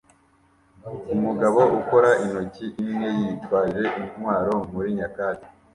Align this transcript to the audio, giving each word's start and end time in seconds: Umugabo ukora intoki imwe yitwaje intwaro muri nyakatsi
Umugabo 1.15 1.59
ukora 1.79 2.09
intoki 2.23 2.67
imwe 2.83 3.07
yitwaje 3.19 3.83
intwaro 4.01 4.53
muri 4.73 4.89
nyakatsi 4.97 5.49